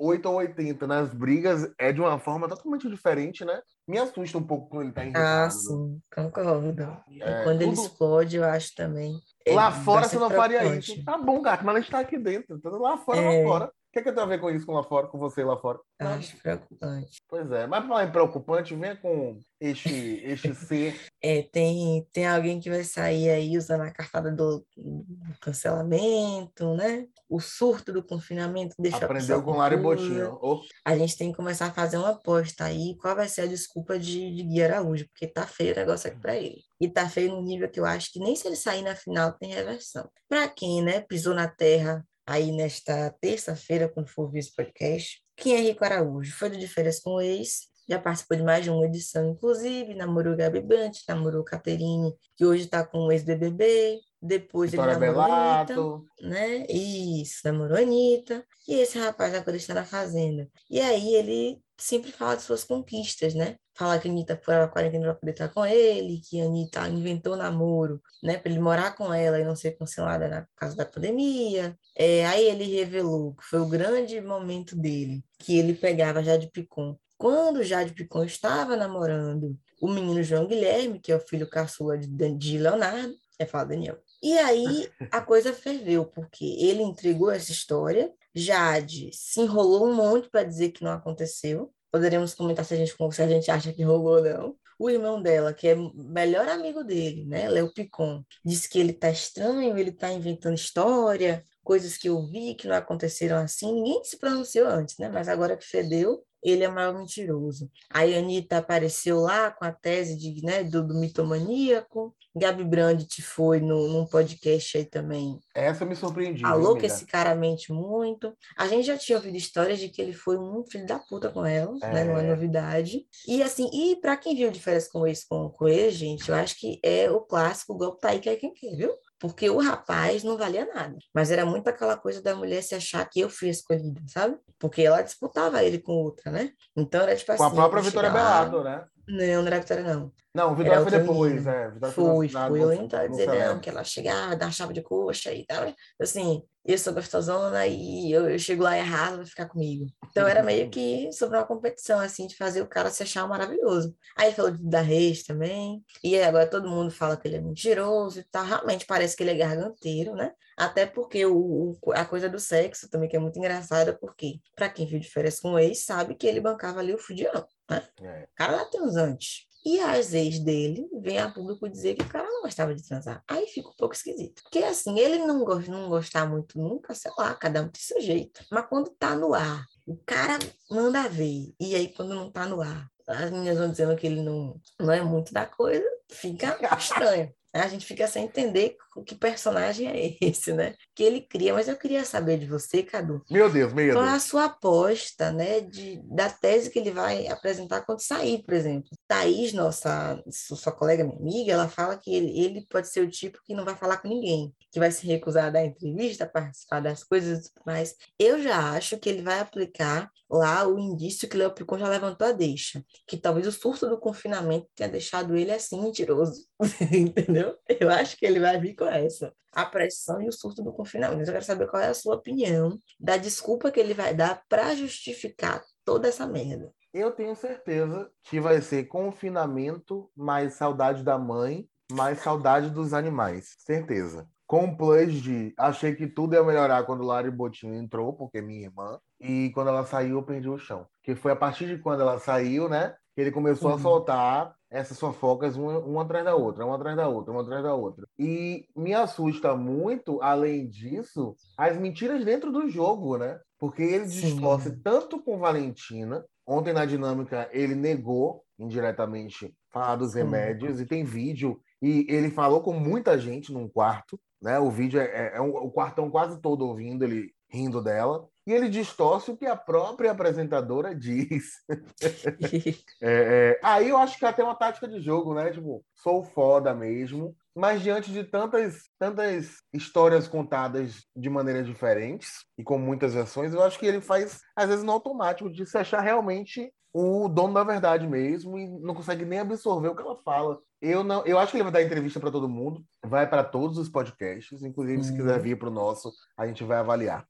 [0.00, 3.60] 8 ou 80 nas brigas, é de uma forma totalmente diferente, né?
[3.86, 5.26] Me assusta um pouco quando ele tá irritado.
[5.26, 6.74] Ah, sim, concordo.
[7.20, 9.12] É, quando ele tudo- explode, eu acho também.
[9.46, 11.04] Lá fora você não faria isso.
[11.04, 12.58] Tá bom, gato, mas a gente tá aqui dentro.
[12.58, 13.42] Tá lá fora, É.
[13.42, 13.72] lá fora.
[13.96, 15.42] O que, é que eu tenho a ver com isso com lá fora, com você
[15.42, 15.78] lá fora?
[15.98, 16.16] Nada.
[16.16, 17.16] Acho preocupante.
[17.26, 21.00] Pois é, mas falar em preocupante, venha com este, este ser.
[21.22, 25.06] É, tem, tem alguém que vai sair aí usando a cartada do, do
[25.40, 27.06] cancelamento, né?
[27.26, 30.08] O surto do confinamento deixou a Aprendeu pessoa com Lário confusa.
[30.08, 30.38] Botinho.
[30.42, 32.98] Oh, A gente tem que começar a fazer uma aposta aí.
[33.00, 35.06] Qual vai ser a desculpa de, de Gui Araújo?
[35.08, 36.60] Porque tá feio o negócio aqui pra ele.
[36.78, 39.32] E tá feio num nível que eu acho que nem se ele sair na final
[39.32, 40.06] tem reversão.
[40.28, 45.60] Pra quem, né, pisou na terra aí nesta terça-feira, quando for ouvir esse podcast, é
[45.60, 46.32] Rico Araújo?
[46.34, 49.94] Foi do De Férias com o Ex, já participou de mais de uma edição, inclusive,
[49.94, 55.22] namorou Gabi Brant, namorou Caterine, que hoje está com o ex-BBB, Depois Vitória ele namorou
[55.22, 56.04] a Anitta, Belato.
[56.20, 56.66] né?
[56.68, 58.44] Isso, namorou Anitta.
[58.66, 60.48] E esse rapaz agora está na fazenda.
[60.68, 63.56] E aí ele sempre fala de suas conquistas, né?
[63.74, 66.88] Fala que a Anitta foi a quarentena para poder estar com ele, que a Anitta
[66.88, 68.38] inventou namoro, né?
[68.38, 71.76] Para ele morar com ela e não ser cancelada na causa da pandemia.
[71.94, 76.96] É, aí ele revelou que foi o grande momento dele, que ele pegava Jade Picon.
[77.18, 82.08] Quando Jade Picon estava namorando o menino João Guilherme, que é o filho caçula de,
[82.34, 83.98] de Leonardo, é fala Daniel.
[84.22, 90.28] E aí a coisa ferveu, porque ele entregou essa história, Jade se enrolou um monte
[90.28, 91.72] para dizer que não aconteceu.
[91.90, 94.56] Poderíamos comentar se a gente, se a gente acha que rolou ou não.
[94.78, 99.08] O irmão dela, que é melhor amigo dele, né, Léo Picon, disse que ele tá
[99.08, 103.72] estranho, ele tá inventando história, coisas que eu vi que não aconteceram assim.
[103.72, 105.08] Ninguém se pronunciou antes, né?
[105.08, 107.70] Mas agora que fedeu, ele é o maior mentiroso.
[107.90, 112.14] A Anitta apareceu lá com a tese de, né, do, do mitomaníaco.
[112.34, 115.38] Gabi Brandt foi no, num podcast aí também.
[115.54, 116.46] Essa me surpreendeu.
[116.46, 118.36] Falou que esse cara mente muito.
[118.58, 121.44] A gente já tinha ouvido histórias de que ele foi um filho da puta com
[121.46, 122.04] ela, né?
[122.04, 122.28] Não é É.
[122.28, 123.06] novidade.
[123.26, 126.58] E assim, e para quem viu diferença com esse com, com ele, gente, eu acho
[126.60, 128.92] que é o clássico golpe tá aí que é quem quer, viu?
[129.18, 130.96] Porque o rapaz não valia nada.
[131.14, 134.36] Mas era muito aquela coisa da mulher se achar que eu fui escolhida, sabe?
[134.58, 136.50] Porque ela disputava ele com outra, né?
[136.76, 137.56] Então era tipo Com a assim.
[137.56, 138.84] própria eu vou Vitória lá- Belato, né?
[139.08, 140.12] Não, não era Vitória, não.
[140.34, 141.52] Não, Vitória foi depois, menina.
[141.52, 141.70] é.
[141.70, 145.46] Vitória Foi, no- Eu no dizendo, não, que ela chegava, dá chave de coxa e
[145.46, 145.72] tal.
[146.00, 149.86] Assim, eu sou gostosona e eu, eu chego lá errado, vai ficar comigo.
[150.10, 153.96] Então era meio que sobre uma competição, assim, de fazer o cara se achar maravilhoso.
[154.16, 155.82] Aí ele falou da Reis também.
[156.04, 158.44] E agora todo mundo fala que ele é mentiroso e tal.
[158.44, 160.32] Realmente parece que ele é garganteiro, né?
[160.56, 164.68] Até porque o, o- a coisa do sexo também, que é muito engraçada, porque pra
[164.70, 167.86] quem viu diferença com o ex, sabe que ele bancava ali o fudião, né?
[168.00, 168.22] É.
[168.24, 169.46] O cara lá tem uns antes.
[169.64, 173.20] E as ex dele vêm a público dizer que o cara não gostava de transar.
[173.28, 174.40] Aí fica um pouco esquisito.
[174.44, 178.00] Porque assim, ele não, go não gostar muito nunca, sei lá, cada um tem seu
[178.00, 178.44] jeito.
[178.50, 180.38] Mas quando tá no ar, o cara
[180.70, 181.52] manda ver.
[181.58, 184.92] E aí, quando não tá no ar, as meninas vão dizendo que ele não, não
[184.92, 187.34] é muito da coisa, fica estranho.
[187.62, 190.74] A gente fica sem entender que personagem é esse, né?
[190.94, 191.52] Que ele cria.
[191.52, 193.92] Mas eu queria saber de você, Cadu, Meu Deus, medo.
[193.94, 198.42] qual é a sua aposta, né, de, da tese que ele vai apresentar quando sair,
[198.42, 198.88] por exemplo?
[199.06, 203.10] Thaís, nossa su- sua colega, minha amiga, ela fala que ele, ele pode ser o
[203.10, 206.80] tipo que não vai falar com ninguém, que vai se recusar a dar entrevista, participar
[206.80, 211.52] das coisas, mas eu já acho que ele vai aplicar lá o indício que Léo
[211.54, 215.80] Picon já levantou a deixa, que talvez o surto do confinamento tenha deixado ele assim
[215.80, 216.46] mentiroso,
[216.90, 217.45] entendeu?
[217.80, 219.32] Eu acho que ele vai vir com essa.
[219.52, 221.22] A pressão e o surto do confinamento.
[221.28, 224.74] Eu quero saber qual é a sua opinião da desculpa que ele vai dar para
[224.74, 226.70] justificar toda essa merda.
[226.92, 233.54] Eu tenho certeza que vai ser confinamento, mais saudade da mãe, mais saudade dos animais.
[233.58, 234.26] Certeza.
[234.46, 238.42] Com o plus de achei que tudo ia melhorar quando Lari Botinho entrou, porque é
[238.42, 240.86] minha irmã, e quando ela saiu eu perdi o chão.
[241.02, 242.94] Que foi a partir de quando ela saiu, né?
[243.14, 243.80] Que ele começou a Uhum.
[243.80, 247.74] soltar essas fofocas uma, uma atrás da outra, uma atrás da outra, uma atrás da
[247.74, 248.06] outra.
[248.18, 253.40] E me assusta muito, além disso, as mentiras dentro do jogo, né?
[253.58, 254.20] Porque ele Sim.
[254.20, 256.24] distorce tanto com Valentina.
[256.46, 260.18] Ontem na dinâmica ele negou indiretamente falar dos Sim.
[260.18, 264.58] remédios e tem vídeo e ele falou com muita gente num quarto, né?
[264.58, 268.52] O vídeo é, é- é um- o quartão quase todo ouvindo ele rindo dela e
[268.52, 271.52] ele distorce o que a própria apresentadora diz.
[273.02, 275.50] É, é, aí eu acho que é até uma tática de jogo, né?
[275.50, 277.36] Tipo, sou foda mesmo.
[277.54, 283.62] Mas diante de tantas, tantas histórias contadas de maneiras diferentes e com muitas versões, eu
[283.62, 287.62] acho que ele faz, às vezes, no automático, de se achar realmente o dono da
[287.62, 290.58] verdade mesmo e não consegue nem absorver o que ela fala.
[290.80, 293.76] Eu não, eu acho que ele vai dar entrevista para todo mundo, vai para todos
[293.76, 295.16] os podcasts, inclusive se Hum.
[295.16, 297.26] quiser vir para o nosso, a gente vai avaliar.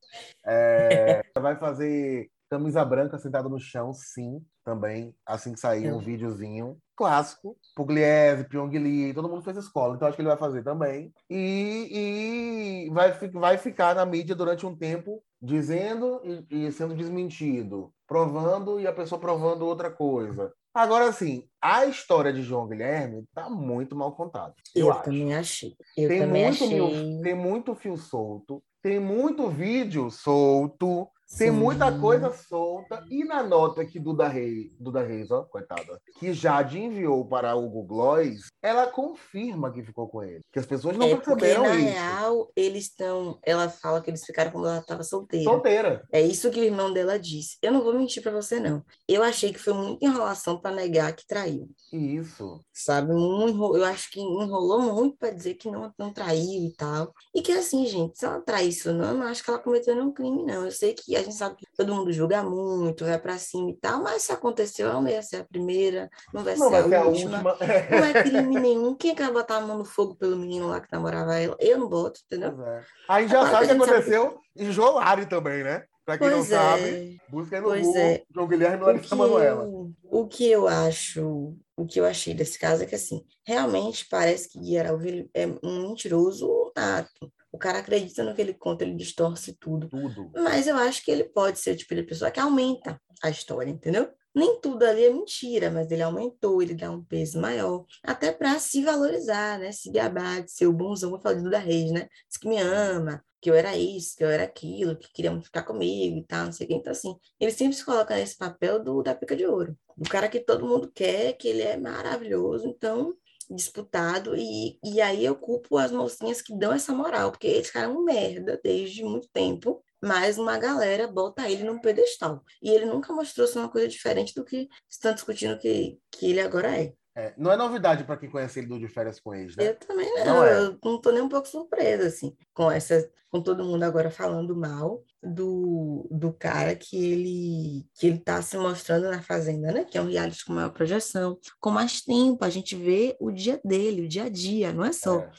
[0.46, 5.98] É, vai fazer camisa branca sentada no chão, sim, também, assim que sair um Eu-
[6.00, 7.56] videozinho clássico.
[7.76, 11.12] Pugliese, Pyong Lee, todo mundo fez escola, então acho que ele vai fazer também.
[11.30, 17.92] E, e vai, vai ficar na mídia durante um tempo dizendo e, e sendo desmentido,
[18.08, 20.52] provando e a pessoa provando outra coisa.
[20.74, 24.54] Agora, assim, a história de João Guilherme tá muito mal contada.
[24.74, 25.02] Eu, Eu acho.
[25.04, 25.74] também achei.
[25.96, 26.80] Eu Tem também muito, achei.
[26.80, 31.56] mil- tem muito fio solto, tem muito vídeo solto Tem Sim.
[31.56, 33.04] muita coisa solta.
[33.10, 37.82] E na nota que Duda Reis, Duda Reis, ó, coitada, que Jade enviou para Hugo
[37.82, 40.40] Gloss, ela confirma que ficou com ele.
[40.52, 41.88] Que as pessoas não É porque, perceberam na isso.
[41.88, 43.38] real, eles estão.
[43.44, 45.44] Ela fala que eles ficaram quando ela estava solteira.
[45.50, 46.02] Solteira.
[46.12, 47.56] É isso que o irmão dela disse.
[47.60, 48.82] Eu não vou mentir pra você, não.
[49.08, 51.68] Eu achei que foi muita enrolação pra negar que traiu.
[51.92, 52.60] Isso.
[52.72, 53.12] Sabe?
[53.12, 57.12] Um Eu acho que enrolou muito pra dizer que não, não traiu e tal.
[57.34, 59.94] E que assim, gente, se ela traísse ou não, eu não acho que ela cometeu
[59.94, 60.64] nenhum crime, não.
[60.64, 63.76] Eu sei que a gente sabe que todo mundo julga muito, vai pra cima e
[63.76, 66.88] tal, mas se aconteceu, ela não ia ser a primeira, não vai Não ser vai
[66.88, 67.36] ser a a última.
[67.38, 67.56] última.
[67.90, 68.94] Não é crime nenhum.
[68.94, 71.56] Quem quer botar a mão no fogo pelo menino lá que namorava ela?
[71.60, 72.60] Eu não boto, entendeu?
[72.64, 72.84] É.
[73.08, 75.84] A gente já Agora sabe o que a gente sabe aconteceu em Jolari também, né?
[76.04, 77.30] Pra quem não Pois sabe, é.
[77.30, 78.22] busca aí no Pois Google é.
[78.32, 79.68] João Guilherme e O Larissa que, Manoela.
[80.04, 84.48] o que eu acho, o que eu achei desse caso é que, assim, realmente parece
[84.48, 87.32] que Gui Araújo ele é um mentiroso nato.
[87.56, 89.88] O cara acredita no que ele conta, ele distorce tudo.
[89.88, 90.30] Tudo.
[90.34, 93.70] Mas eu acho que ele pode ser o tipo de pessoa que aumenta a história,
[93.70, 94.10] entendeu?
[94.34, 98.58] Nem tudo ali é mentira, mas ele aumentou, ele dá um peso maior, até para
[98.58, 99.72] se valorizar, né?
[99.72, 102.06] Se gabar, de ser o bonzão, eu falei do da Reis, né?
[102.28, 105.46] Diz que me ama, que eu era isso, que eu era aquilo, que queria muito
[105.46, 106.74] ficar comigo e tal, não sei o que.
[106.74, 110.28] Então, assim, ele sempre se coloca nesse papel do da pica de ouro, do cara
[110.28, 113.14] que todo mundo quer, que ele é maravilhoso, então
[113.50, 117.86] disputado, e, e aí eu culpo as mocinhas que dão essa moral, porque esse cara
[117.86, 122.42] é um merda desde muito tempo, mas uma galera bota ele num pedestal.
[122.62, 126.40] E ele nunca mostrou ser uma coisa diferente do que estão discutindo que, que ele
[126.40, 126.92] agora é.
[127.18, 129.70] É, não é novidade pra quem conhece ele do De Férias com Ex, né?
[129.70, 130.58] Eu também não, Não é.
[130.58, 134.56] eu não tô nem um pouco surpresa, assim, com essa, com todo mundo agora falando
[134.56, 139.84] mal do, do cara que ele, que ele tá se mostrando na Fazenda, né?
[139.84, 143.60] Que é um reality com maior projeção, com mais tempo, a gente vê o dia
[143.62, 145.30] dele, o dia a dia, não é só É.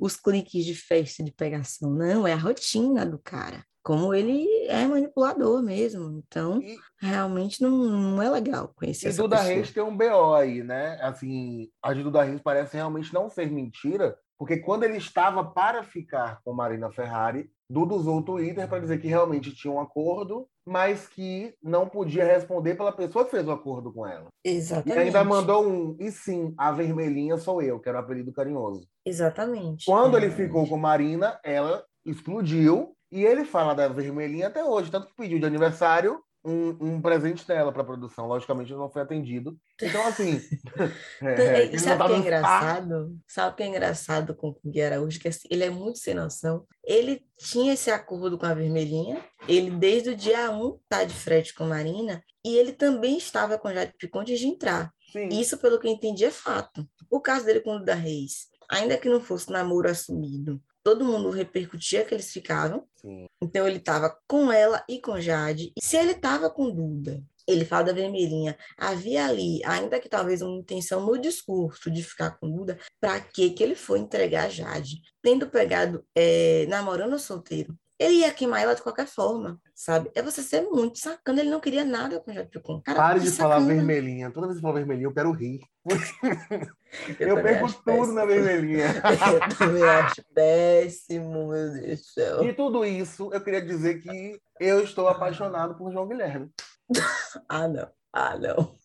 [0.00, 3.64] os cliques de festa de pegação, não, é a rotina do cara.
[3.80, 9.22] Como ele é manipulador mesmo, então E, realmente não, não é legal conhecer e essa
[9.22, 9.54] Duda pessoa.
[9.54, 10.98] Reis tem um BO aí, né?
[11.02, 15.82] Assim, a de Duda Reis parece realmente não ser mentira, porque quando ele estava para
[15.82, 20.46] ficar com Marina Ferrari, Duda usou o Twitter para dizer que realmente tinha um acordo,
[20.66, 24.28] mas que não podia responder pela pessoa que fez o acordo com ela.
[24.44, 24.98] E Exatamente.
[24.98, 28.86] ainda mandou um, e sim, a vermelhinha sou eu, que era o apelido carinhoso.
[29.04, 29.86] Exatamente.
[29.86, 30.22] Quando É.
[30.22, 35.16] ele ficou com Marina, ela explodiu e ele fala da vermelhinha até hoje, tanto que
[35.16, 38.26] pediu de aniversário um, um presente dela para a produção.
[38.26, 39.56] Logicamente não foi atendido.
[39.80, 40.40] Então, assim.
[41.22, 43.18] é, E ele sabe o que é engraçado?
[43.26, 45.18] Sabe o que é engraçado com o Gui Araújo?
[45.18, 46.66] Que assim, ele é muito sem noção.
[46.84, 49.24] Ele tinha esse acordo com a Vermelhinha.
[49.48, 52.22] Ele, desde o dia 1, tá de frete com Marina.
[52.44, 54.92] E ele também estava com Jade Picon antes de entrar.
[55.12, 55.28] Sim.
[55.28, 56.86] Isso, pelo que eu entendi, é fato.
[57.10, 61.30] O caso dele com o da Reis, ainda que não fosse namoro assumido, todo mundo
[61.30, 62.86] repercutia que eles ficavam.
[62.94, 63.26] sim.
[63.42, 65.72] Então ele estava com ela e com Jade.
[65.76, 70.40] E se ele estava com Duda, ele fala da vermelhinha, havia ali, ainda que talvez
[70.40, 74.48] uma intenção no discurso de ficar com Duda, para que que ele foi entregar a
[74.48, 75.02] Jade?
[75.22, 77.76] Tendo pegado, é, namorando solteiro.
[77.98, 80.10] Ele ia queimar ela de qualquer forma, sabe?
[80.14, 81.40] É você ser muito sacana.
[81.40, 82.80] Ele não queria nada com Jade Picon.
[82.82, 83.72] Cara, Pare de falar sacana.
[83.74, 84.30] vermelhinha.
[84.32, 85.60] Toda vez que fala vermelhinha, eu quero rir.
[87.18, 88.12] Eu, Eu, perco tudo péssimo.
[88.12, 88.86] na vermelhinha.
[89.50, 92.44] Eu também acho péssimo, meu Deus do céu.
[92.44, 96.50] E tudo isso, eu queria dizer que eu estou apaixonado por João Guilherme.
[97.48, 97.88] Ah, não.
[98.12, 98.76] Ah, não.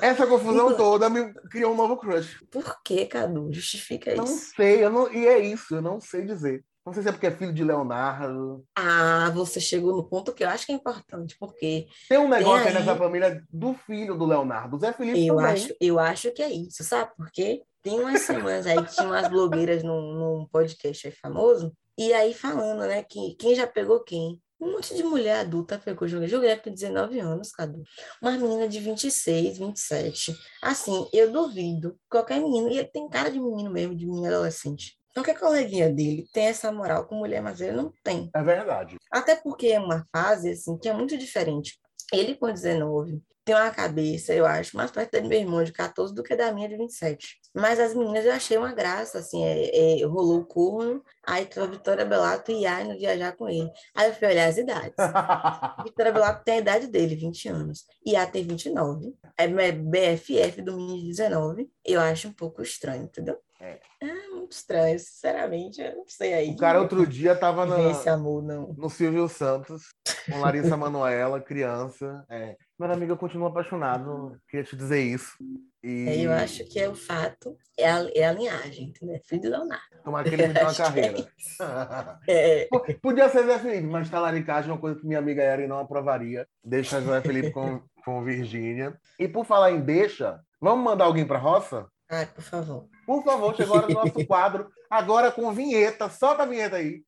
[0.00, 2.44] Essa confusão toda me criou um novo crush.
[2.50, 3.52] Por que, Cadu?
[3.52, 4.52] Justifica Não isso.
[4.54, 6.62] sei, eu não, e é isso, eu não sei dizer.
[6.88, 8.64] Não sei se é porque é filho de Leonardo.
[8.76, 12.62] Ah, você chegou no ponto que eu acho que é importante, porque Tem um negócio
[12.62, 15.52] aí aí- nessa família do filho do Leonardo, Zé Felipe eu também.
[15.52, 17.10] acho, eu acho que é isso, sabe?
[17.16, 22.12] Porque tem umas semanas aí que tinha umas blogueiras num, num podcast aí famoso, e
[22.12, 24.40] aí falando, né, que quem já pegou quem?
[24.60, 26.26] Um monte de mulher adulta pegou jogo.
[26.26, 27.80] Joguei com 19 anos, Cadu.
[28.20, 30.34] Uma menina de 26, 27.
[30.60, 31.96] Assim, eu duvido.
[32.10, 34.97] Qualquer menino, e ele tem cara de menino mesmo, de menino adolescente.
[35.14, 38.30] Qualquer coleguinha dele tem essa moral com mulher, mas ele não tem.
[38.34, 38.96] É verdade.
[39.10, 41.78] Até porque é uma fase, assim, que é muito diferente.
[42.12, 45.72] Ele com 19 tem uma cabeça, eu acho, mais perto da do meu irmão de
[45.72, 47.38] 14 do que da minha de 27.
[47.54, 51.64] Mas as meninas eu achei uma graça, assim, é, é, rolou o corno, aí a
[51.64, 53.70] Vitória Belato e a no viajar com ele.
[53.96, 54.92] Aí eu fui olhar as idades.
[55.82, 59.14] Vitória Belato tem a idade dele, 20 anos, e a tem 29.
[59.38, 61.70] É BFF do menino de 19.
[61.86, 63.38] Eu acho um pouco estranho, entendeu?
[63.58, 63.80] É.
[64.02, 64.17] É
[64.48, 66.50] muito estranho, sinceramente, eu não sei aí.
[66.50, 68.74] o cara outro dia tava na, esse amor, não.
[68.76, 69.88] no Silvio Santos,
[70.30, 72.24] com Larissa Manoela, criança.
[72.30, 72.56] É.
[72.78, 75.36] Meu amigo, eu continuo apaixonado, queria te dizer isso.
[75.82, 76.08] E...
[76.08, 79.16] É, eu acho que é o fato, é a, é a linhagem, entendeu?
[79.16, 79.84] É Filho do Leonardo.
[80.02, 81.26] Tomara que ele me uma é carreira.
[82.28, 85.66] É, P- Podia ser Zé Felipe, mas talaricagem é uma coisa que minha amiga Erin
[85.66, 86.46] não aprovaria.
[86.64, 88.98] Deixa Zé Felipe com, com Virgínia.
[89.18, 91.86] E por falar em deixa, vamos mandar alguém pra roça?
[92.10, 92.88] Ai, por favor.
[93.06, 96.08] Por favor, chegou agora o nosso quadro, agora com vinheta.
[96.08, 97.02] Solta a vinheta aí.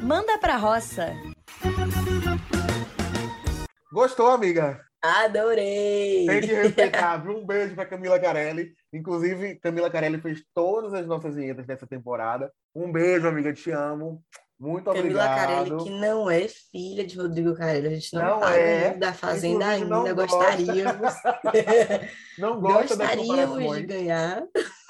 [0.00, 1.12] Manda pra roça.
[3.92, 4.80] Gostou, amiga?
[5.02, 6.26] Adorei!
[6.26, 7.16] Tem que respeitar.
[7.16, 7.38] viu?
[7.38, 8.72] Um beijo pra Camila Carelli.
[8.92, 12.52] Inclusive, Camila Carelli fez todas as nossas vinhetas dessa temporada.
[12.74, 13.52] Um beijo, amiga.
[13.52, 14.22] Te amo.
[14.62, 15.36] Muito Camila obrigado.
[15.36, 17.88] Carelli, que não é filha de Rodrigo Carelli.
[17.88, 18.94] A gente não, Não é.
[18.94, 20.36] da Fazenda ainda, gosta.
[20.36, 21.14] gostaríamos.
[22.38, 24.44] Não gosta gostaríamos de ganhar.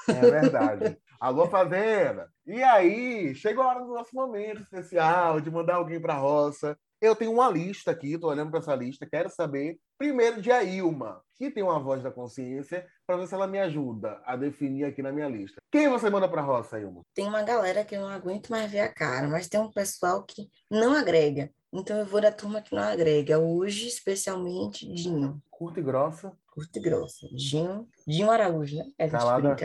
[0.07, 0.97] É verdade.
[1.19, 2.29] Alô, Fazenda!
[2.45, 6.77] E aí, chegou a hora do nosso momento especial de mandar alguém para a roça.
[7.03, 10.63] Eu tenho uma lista aqui, estou olhando para essa lista, quero saber, primeiro, de a
[10.63, 14.85] Ilma, que tem uma voz da consciência, para ver se ela me ajuda a definir
[14.85, 15.61] aqui na minha lista.
[15.69, 17.01] Quem você manda para a roça, Ilma?
[17.13, 20.23] Tem uma galera que eu não aguento mais ver a cara, mas tem um pessoal
[20.23, 21.51] que não agrega.
[21.73, 23.37] Então eu vou da turma que não agrega.
[23.37, 25.41] Hoje, especialmente, Dinho.
[25.51, 26.31] Curta e grossa.
[26.53, 27.27] Curta e grossa.
[27.35, 28.85] Dinho, Dinho Araújo, né?
[28.97, 29.57] É, Calada-.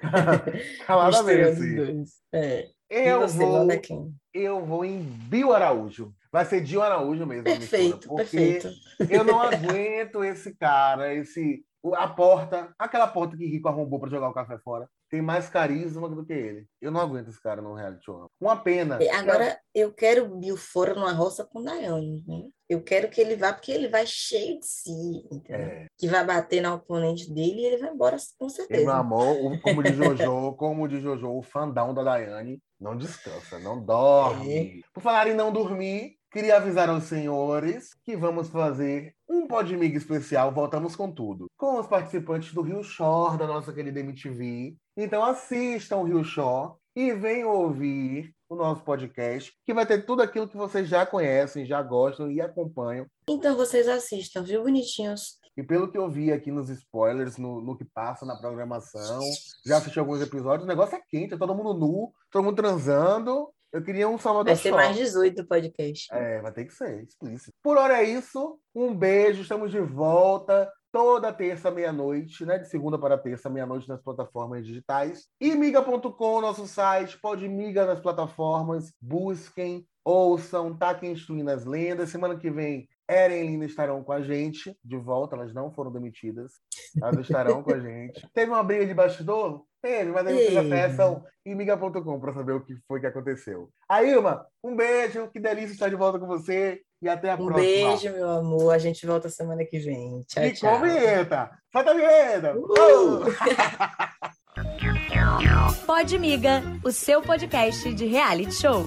[0.84, 2.10] Calada dois.
[2.32, 2.68] É.
[2.90, 4.12] Eu você vou, manda quem?
[4.34, 6.12] eu vou em Bio Araújo.
[6.32, 7.46] Vai ser Dio Araújo mesmo.
[7.46, 8.70] a mistura, Perfeito, porque perfeito.
[9.10, 11.64] Eu não aguento esse cara, esse.
[11.96, 16.08] A porta, aquela porta que Rico arrombou pra jogar o café fora, tem mais carisma
[16.08, 16.64] do que ele.
[16.80, 18.30] Eu não aguento esse cara no reality show.
[18.40, 19.02] Uma pena.
[19.02, 22.24] É, Agora, eu quero Bill fora numa roça com Daiane.
[22.26, 22.44] Né?
[22.68, 25.24] Eu quero que ele vá, porque ele vai cheio de si?
[25.48, 28.94] É, Que vai bater na oponente dele e ele vai embora com e, meu certeza.
[28.94, 33.84] amor, o- como de Jojo, como de Jojo, o fandão da Daiane não descansa, não
[33.84, 34.82] dorme.
[34.94, 40.50] Por falar em não dormir, queria avisar aos senhores que vamos fazer um Podmiga especial,
[40.50, 44.74] voltamos com tudo, com os participantes do Rio Shore, da nossa querida MTV.
[44.96, 50.22] Então assistam o Rio Shore e venham ouvir o nosso podcast, que vai ter tudo
[50.22, 53.06] aquilo que vocês já conhecem, já gostam e acompanham.
[53.28, 55.38] Então vocês assistam, viu, bonitinhos?
[55.54, 59.20] E pelo que eu vi aqui nos spoilers, no, no que passa na programação,
[59.66, 63.52] já assisti alguns episódios, o negócio é quente, é todo mundo nu, todo mundo transando.
[63.72, 66.12] Eu queria um Salvador Vai ser mais 18 do podcast.
[66.12, 67.52] É, vai ter que ser, explícito.
[67.62, 68.58] Por hora é isso.
[68.74, 72.58] Um beijo, estamos de volta toda terça, meia-noite, né?
[72.58, 75.26] De segunda para terça, meia-noite nas plataformas digitais.
[75.40, 82.10] E miga.com, nosso site, pode miga nas plataformas, busquem, ouçam, taquem instruindo as lendas.
[82.10, 85.90] Semana que vem, Eren e Lina estarão com a gente de volta, elas não foram
[85.90, 86.52] demitidas.
[87.00, 88.28] Elas estarão com a gente.
[88.34, 89.64] Teve uma briga de bastidor?
[89.82, 93.68] Teve, mas aí vocês acessam imiga.com para saber o que foi que aconteceu.
[93.88, 97.46] A Ilma, um beijo, que delícia estar de volta com você e até a Um
[97.46, 97.56] próxima.
[97.56, 98.72] beijo, meu amor.
[98.72, 100.22] A gente volta semana que vem.
[100.28, 100.78] Tchau, E tchau.
[100.78, 101.50] com vinheta!
[101.72, 102.54] Solta a vinheta!
[102.56, 103.24] Uhul!
[105.84, 108.86] Pode Miga, o seu podcast de reality show.